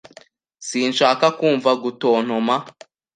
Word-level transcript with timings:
Sinshaka 0.67 1.25
kumva 1.39 1.69
gutontoma. 1.83 2.55